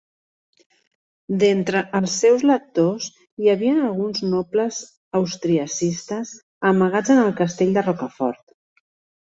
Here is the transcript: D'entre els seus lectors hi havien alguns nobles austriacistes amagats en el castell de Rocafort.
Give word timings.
D'entre 1.43 1.83
els 1.99 2.15
seus 2.23 2.45
lectors 2.51 3.11
hi 3.43 3.51
havien 3.53 3.83
alguns 3.91 4.25
nobles 4.31 4.81
austriacistes 5.21 6.35
amagats 6.73 7.17
en 7.19 7.25
el 7.29 7.33
castell 7.45 7.79
de 7.81 7.89
Rocafort. 7.89 8.45